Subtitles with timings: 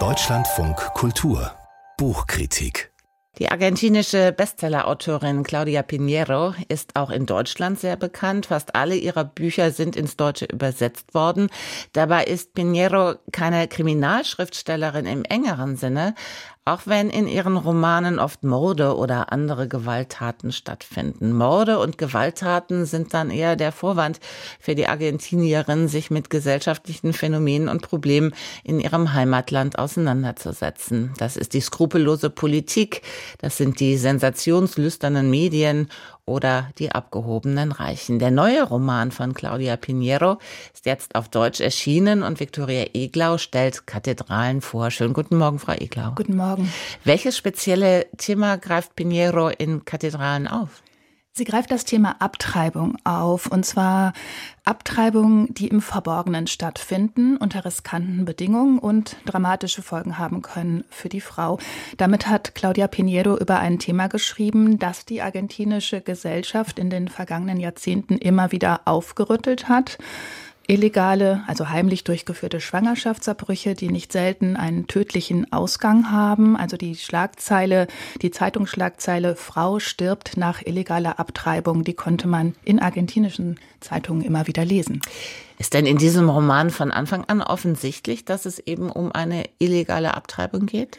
[0.00, 1.52] Deutschlandfunk Kultur
[1.96, 2.92] Buchkritik
[3.38, 8.46] die argentinische Bestsellerautorin Claudia Pinheiro ist auch in Deutschland sehr bekannt.
[8.46, 11.48] Fast alle ihrer Bücher sind ins Deutsche übersetzt worden.
[11.92, 16.14] Dabei ist Pinheiro keine Kriminalschriftstellerin im engeren Sinne,
[16.66, 21.32] auch wenn in ihren Romanen oft Morde oder andere Gewalttaten stattfinden.
[21.32, 24.18] Morde und Gewalttaten sind dann eher der Vorwand
[24.58, 31.12] für die Argentinierin, sich mit gesellschaftlichen Phänomenen und Problemen in ihrem Heimatland auseinanderzusetzen.
[31.18, 33.02] Das ist die skrupellose Politik,
[33.38, 35.88] das sind die sensationslüsternen Medien
[36.26, 38.18] oder die abgehobenen Reichen.
[38.18, 40.38] Der neue Roman von Claudia Pinheiro
[40.72, 44.90] ist jetzt auf Deutsch erschienen und Viktoria Eglau stellt Kathedralen vor.
[44.90, 46.12] Schönen guten Morgen, Frau Eglau.
[46.14, 46.72] Guten Morgen.
[47.04, 50.82] Welches spezielle Thema greift Pinheiro in Kathedralen auf?
[51.36, 54.12] Sie greift das Thema Abtreibung auf, und zwar
[54.64, 61.20] Abtreibungen, die im Verborgenen stattfinden, unter riskanten Bedingungen und dramatische Folgen haben können für die
[61.20, 61.58] Frau.
[61.96, 67.58] Damit hat Claudia Pinheiro über ein Thema geschrieben, das die argentinische Gesellschaft in den vergangenen
[67.58, 69.98] Jahrzehnten immer wieder aufgerüttelt hat
[70.66, 76.56] illegale, also heimlich durchgeführte Schwangerschaftsabbrüche, die nicht selten einen tödlichen Ausgang haben.
[76.56, 77.86] Also die Schlagzeile,
[78.22, 84.64] die Zeitungsschlagzeile Frau stirbt nach illegaler Abtreibung, die konnte man in argentinischen Zeitungen immer wieder
[84.64, 85.00] lesen.
[85.58, 90.14] Ist denn in diesem Roman von Anfang an offensichtlich, dass es eben um eine illegale
[90.14, 90.98] Abtreibung geht?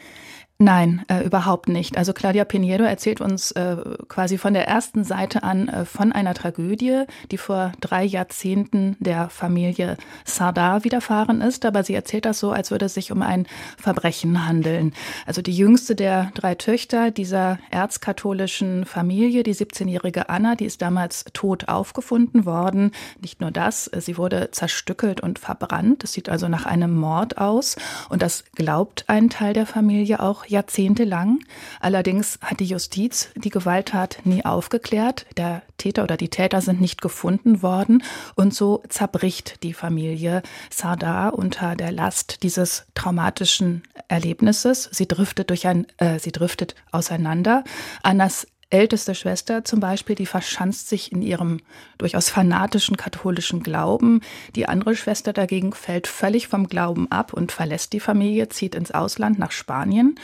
[0.58, 1.98] Nein, äh, überhaupt nicht.
[1.98, 3.76] Also Claudia Pinheiro erzählt uns äh,
[4.08, 9.28] quasi von der ersten Seite an äh, von einer Tragödie, die vor drei Jahrzehnten der
[9.28, 11.66] Familie Sardar widerfahren ist.
[11.66, 13.46] Aber sie erzählt das so, als würde es sich um ein
[13.76, 14.94] Verbrechen handeln.
[15.26, 21.26] Also die jüngste der drei Töchter dieser erzkatholischen Familie, die 17-jährige Anna, die ist damals
[21.34, 22.92] tot aufgefunden worden.
[23.20, 26.02] Nicht nur das, äh, sie wurde zerstückelt und verbrannt.
[26.02, 27.76] Es sieht also nach einem Mord aus.
[28.08, 31.40] Und das glaubt ein Teil der Familie auch jahrzehntelang.
[31.80, 35.26] Allerdings hat die Justiz die Gewalttat nie aufgeklärt.
[35.36, 38.02] Der Täter oder die Täter sind nicht gefunden worden.
[38.34, 44.88] Und so zerbricht die Familie Sardar unter der Last dieses traumatischen Erlebnisses.
[44.92, 47.64] Sie driftet durch ein, äh, sie driftet auseinander.
[48.02, 51.60] Annas älteste Schwester zum Beispiel, die verschanzt sich in ihrem
[51.98, 54.20] durchaus fanatischen katholischen Glauben.
[54.54, 58.90] Die andere Schwester dagegen fällt völlig vom Glauben ab und verlässt die Familie, zieht ins
[58.90, 60.18] Ausland nach Spanien.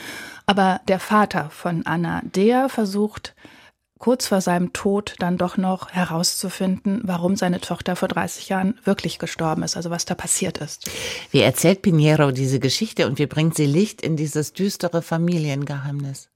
[0.45, 3.33] Aber der Vater von Anna, der versucht
[4.03, 9.17] kurz vor seinem Tod dann doch noch herauszufinden, warum seine Tochter vor 30 Jahren wirklich
[9.17, 10.91] gestorben ist, also was da passiert ist.
[11.31, 16.32] Wie erzählt Pinheiro diese Geschichte und wie bringt sie Licht in dieses düstere Familiengeheimnis?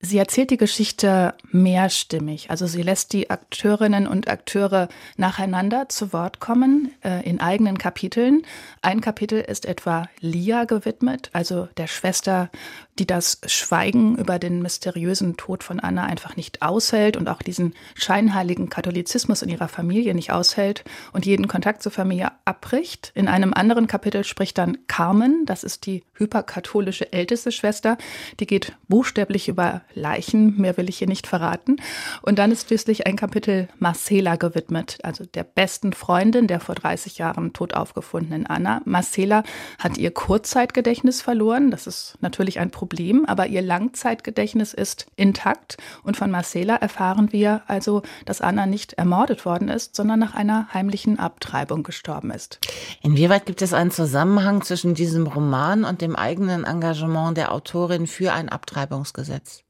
[0.00, 2.50] Sie erzählt die Geschichte mehrstimmig.
[2.50, 8.42] Also sie lässt die Akteurinnen und Akteure nacheinander zu Wort kommen äh, in eigenen Kapiteln.
[8.80, 12.48] Ein Kapitel ist etwa Lia gewidmet, also der Schwester
[12.98, 17.74] die das Schweigen über den mysteriösen Tod von Anna einfach nicht aushält und auch diesen
[17.94, 23.12] scheinheiligen Katholizismus in ihrer Familie nicht aushält und jeden Kontakt zur Familie abbricht.
[23.14, 27.96] In einem anderen Kapitel spricht dann Carmen, das ist die hyperkatholische älteste Schwester,
[28.40, 31.76] die geht buchstäblich über Leichen, mehr will ich hier nicht verraten.
[32.22, 37.18] Und dann ist schließlich ein Kapitel Marcela gewidmet, also der besten Freundin der vor 30
[37.18, 38.82] Jahren tot aufgefundenen Anna.
[38.84, 39.44] Marcela
[39.78, 45.76] hat ihr Kurzzeitgedächtnis verloren, das ist natürlich ein Problem aber ihr Langzeitgedächtnis ist intakt.
[46.02, 50.72] Und von Marcela erfahren wir also, dass Anna nicht ermordet worden ist, sondern nach einer
[50.72, 52.37] heimlichen Abtreibung gestorben ist.
[53.02, 58.32] Inwieweit gibt es einen Zusammenhang zwischen diesem Roman und dem eigenen Engagement der Autorin für
[58.32, 59.64] ein Abtreibungsgesetz?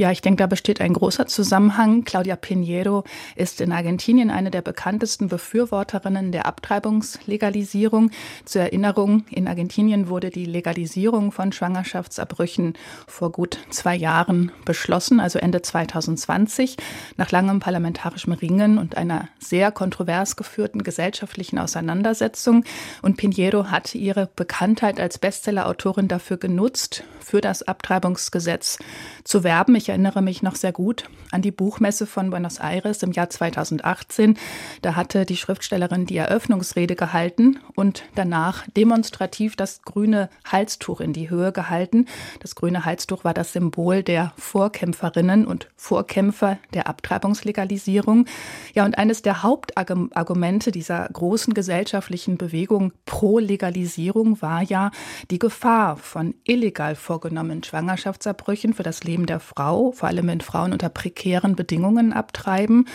[0.00, 2.04] Ja, ich denke, da besteht ein großer Zusammenhang.
[2.04, 3.04] Claudia Pinheiro
[3.36, 8.10] ist in Argentinien eine der bekanntesten Befürworterinnen der Abtreibungslegalisierung.
[8.46, 15.38] Zur Erinnerung, in Argentinien wurde die Legalisierung von Schwangerschaftsabbrüchen vor gut zwei Jahren beschlossen, also
[15.38, 16.78] Ende 2020,
[17.18, 22.64] nach langem parlamentarischem Ringen und einer sehr kontrovers geführten gesellschaftlichen Auseinandersetzung.
[23.02, 28.78] Und Pinheiro hat ihre Bekanntheit als Bestsellerautorin dafür genutzt, für das Abtreibungsgesetz
[29.24, 29.76] zu werben.
[29.76, 34.36] Ich erinnere mich noch sehr gut an die Buchmesse von Buenos Aires im Jahr 2018.
[34.82, 41.30] Da hatte die Schriftstellerin die Eröffnungsrede gehalten und danach demonstrativ das grüne Halstuch in die
[41.30, 42.06] Höhe gehalten.
[42.40, 48.26] Das grüne Halstuch war das Symbol der Vorkämpferinnen und Vorkämpfer der Abtreibungslegalisierung.
[48.74, 54.90] Ja, und eines der Hauptargumente dieser großen gesellschaftlichen Bewegung pro Legalisierung war ja
[55.30, 60.72] die Gefahr von illegal vorgenommenen Schwangerschaftsabbrüchen für das Leben der Frau vor allem wenn Frauen
[60.72, 62.86] unter prekären Bedingungen abtreiben.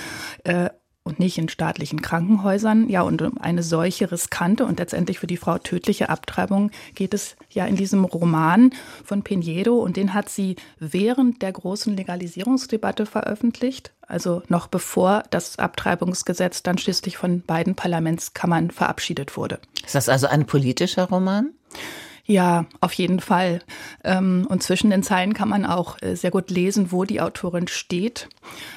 [0.43, 0.69] Äh,
[1.05, 2.89] und nicht in staatlichen Krankenhäusern.
[2.89, 7.35] Ja, und um eine solche riskante und letztendlich für die Frau tödliche Abtreibung geht es
[7.51, 8.71] ja in diesem Roman
[9.03, 15.59] von Pinheiro und den hat sie während der großen Legalisierungsdebatte veröffentlicht, also noch bevor das
[15.59, 19.59] Abtreibungsgesetz dann schließlich von beiden Parlamentskammern verabschiedet wurde.
[19.85, 21.51] Ist das also ein politischer Roman?
[22.27, 23.59] Ja, auf jeden Fall.
[24.03, 27.67] Ähm, und zwischen den Zeilen kann man auch äh, sehr gut lesen, wo die Autorin
[27.67, 28.29] steht.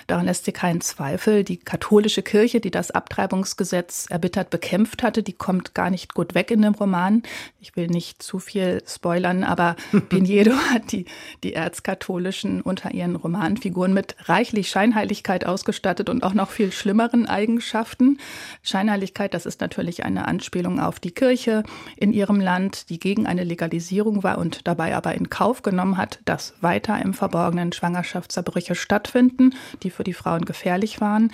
[0.07, 1.45] Daran lässt sie keinen Zweifel.
[1.45, 6.51] Die katholische Kirche, die das Abtreibungsgesetz erbittert bekämpft hatte, die kommt gar nicht gut weg
[6.51, 7.23] in dem Roman.
[7.59, 9.77] Ich will nicht zu viel spoilern, aber
[10.11, 11.07] Pinedo hat die,
[11.43, 18.19] die Erzkatholischen unter ihren Romanfiguren mit reichlich Scheinheiligkeit ausgestattet und auch noch viel schlimmeren Eigenschaften.
[18.63, 21.63] Scheinheiligkeit, das ist natürlich eine Anspielung auf die Kirche
[21.97, 25.97] in ihrem Land, die gegen eine eine Legalisierung war und dabei aber in Kauf genommen
[25.97, 31.33] hat, dass weiter im Verborgenen Schwangerschaftsverbrüche stattfinden, die für die Frauen gefährlich waren.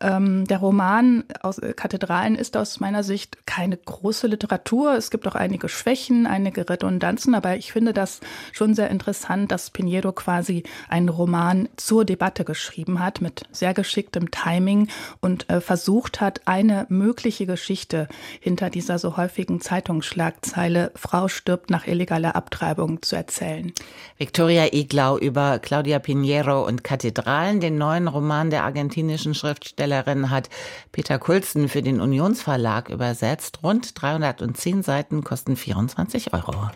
[0.00, 4.94] Ähm, der Roman aus äh, Kathedralen ist aus meiner Sicht keine große Literatur.
[4.94, 8.20] Es gibt auch einige Schwächen, einige Redundanzen, aber ich finde das
[8.52, 14.30] schon sehr interessant, dass Pinheiro quasi einen Roman zur Debatte geschrieben hat mit sehr geschicktem
[14.30, 14.88] Timing
[15.20, 18.08] und äh, versucht hat, eine mögliche Geschichte
[18.40, 23.72] hinter dieser so häufigen Zeitungsschlagzeile Frau stirbt nach illegaler Abtreibung zu erzählen.
[24.16, 30.48] Victoria Iglau über Claudia Pinheiro und Kathedralen, den neuen Roman der argentinischen Schriftstellerin Schriftstellerin hat
[30.92, 33.60] Peter Kulzen für den Unionsverlag übersetzt.
[33.62, 36.70] Rund 310 Seiten kosten 24 Euro.